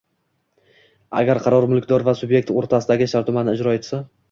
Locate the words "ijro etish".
3.61-3.97